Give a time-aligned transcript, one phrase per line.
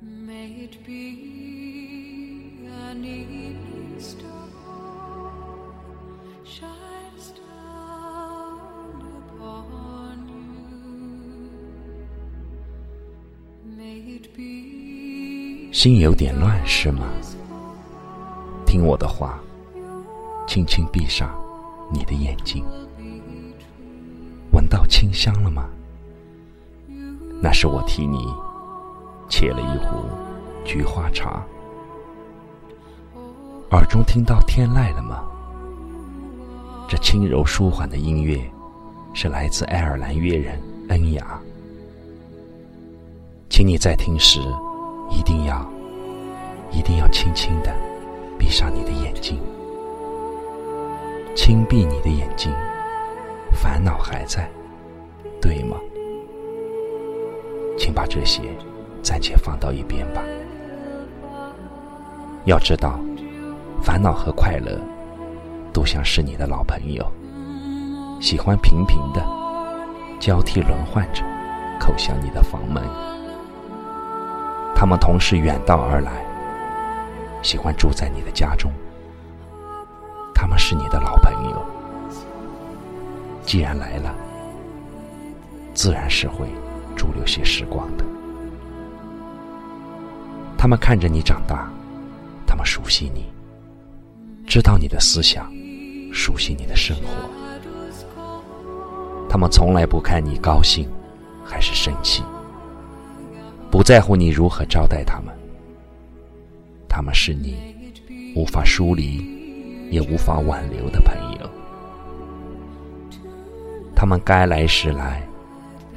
[0.00, 4.22] May it be an evening star
[6.44, 11.50] shines down upon you.
[13.76, 17.04] May it be 心有点乱是吗？
[18.64, 19.40] 听我的话，
[20.46, 21.36] 轻轻闭上
[21.92, 22.64] 你的眼睛。
[24.52, 25.68] 闻到清香了吗？
[27.42, 28.32] 那是我替你
[29.28, 30.04] 沏了一壶
[30.64, 31.44] 菊花茶。
[33.70, 35.22] 耳中听到天籁了吗？
[36.88, 38.40] 这轻柔舒缓的音乐，
[39.12, 41.38] 是来自爱尔兰乐人恩雅。
[43.50, 44.40] 请你在听时，
[45.10, 45.70] 一定要，
[46.70, 47.74] 一定要轻轻的
[48.38, 49.38] 闭上你的眼睛，
[51.36, 52.50] 轻闭你的眼睛，
[53.52, 54.50] 烦恼还在，
[55.42, 55.76] 对吗？
[57.76, 58.42] 请把这些
[59.02, 60.22] 暂且放到一边吧。
[62.44, 62.98] 要知道，
[63.82, 64.80] 烦恼和快乐
[65.72, 67.06] 都像是你的老朋友，
[68.20, 69.22] 喜欢频频的
[70.18, 71.22] 交替轮换着
[71.78, 72.82] 叩响你的房门。
[74.74, 76.24] 他们同是远道而来，
[77.42, 78.70] 喜欢住在你的家中。
[80.34, 81.62] 他们是你的老朋友，
[83.44, 84.14] 既然来了，
[85.74, 86.46] 自然是会。
[86.96, 88.04] 驻留些时光的，
[90.58, 91.70] 他们看着你长大，
[92.44, 93.24] 他们熟悉你，
[94.44, 95.50] 知道你的思想，
[96.12, 97.30] 熟悉你的生活。
[99.30, 100.88] 他们从来不看你高兴
[101.44, 102.24] 还是生气，
[103.70, 105.32] 不在乎你如何招待他们。
[106.88, 107.56] 他们是你
[108.34, 109.24] 无法疏离
[109.90, 111.50] 也无法挽留的朋友。
[113.94, 115.22] 他们该来时来。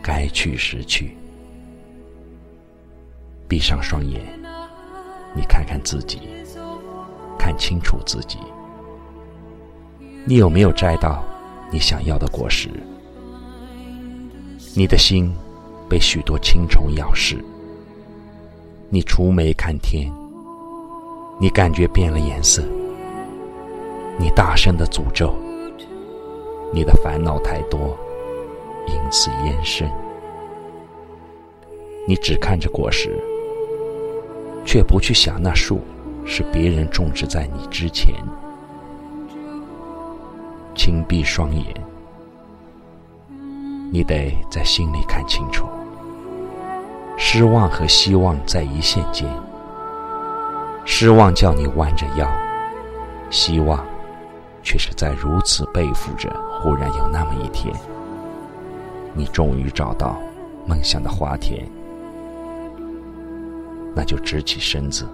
[0.00, 1.14] 该去时去，
[3.46, 4.22] 闭上双眼，
[5.34, 6.20] 你看看自己，
[7.38, 8.38] 看清楚自己，
[10.24, 11.22] 你有没有摘到
[11.70, 12.68] 你想要的果实？
[14.74, 15.34] 你的心
[15.88, 17.42] 被许多青虫咬噬，
[18.90, 20.12] 你蹙眉看天，
[21.40, 22.62] 你感觉变了颜色，
[24.18, 25.34] 你大声的诅咒，
[26.72, 27.96] 你的烦恼太多。
[28.90, 29.86] 因此延伸，
[32.06, 33.22] 你只看着果实，
[34.64, 35.80] 却不去想那树
[36.24, 38.14] 是别人种植在你之前。
[40.74, 41.64] 轻闭双眼，
[43.90, 45.66] 你得在心里看清楚：
[47.16, 49.28] 失望和希望在一线间。
[50.84, 52.26] 失望叫你弯着腰，
[53.28, 53.84] 希望
[54.62, 56.34] 却是在如此背负着。
[56.60, 57.74] 忽然有那么一天。
[59.14, 60.16] 你终于找到
[60.66, 61.64] 梦想的花田，
[63.98, 65.04] 那就直起身子，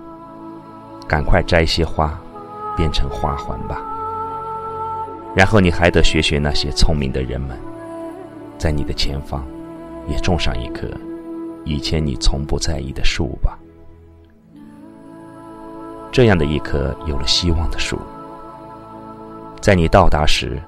[1.08, 2.20] 赶快摘些花，
[2.76, 3.82] 变成花环吧。
[5.34, 7.58] 然后你还得学学那些聪明的人们，
[8.58, 9.42] 在你的前方
[10.06, 10.86] 也种上一棵
[11.64, 13.58] 以前你从不在意的树吧。
[16.12, 17.98] 这样的一棵有了希望的树，
[19.62, 20.60] 在你到达时，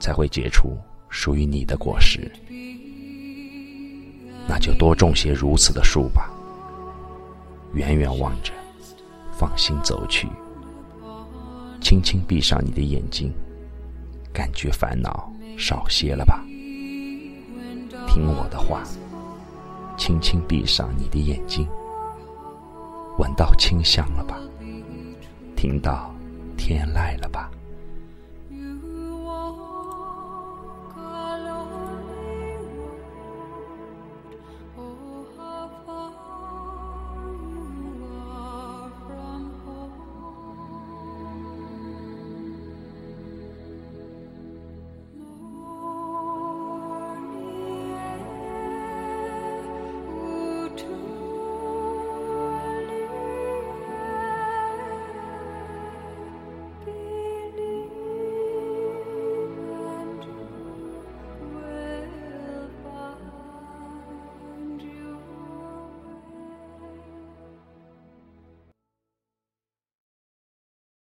[0.00, 0.76] 才会结出
[1.08, 2.28] 属于你的果实。
[4.48, 6.28] 那就多种些如此的树吧。
[7.76, 8.54] 远远望着，
[9.32, 10.26] 放心走去，
[11.78, 13.30] 轻轻闭上你的眼睛，
[14.32, 16.42] 感觉烦恼少些了吧？
[18.08, 18.82] 听我的话，
[19.98, 21.68] 轻轻闭上你的眼睛，
[23.18, 24.38] 闻到清香了吧？
[25.54, 26.14] 听到
[26.56, 27.50] 天籁了吧？